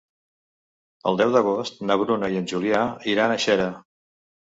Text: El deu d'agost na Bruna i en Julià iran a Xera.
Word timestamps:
El 1.11 1.19
deu 1.19 1.35
d'agost 1.35 1.79
na 1.91 1.99
Bruna 2.05 2.33
i 2.39 2.43
en 2.43 2.51
Julià 2.55 2.83
iran 3.17 3.39
a 3.39 3.41
Xera. 3.49 3.73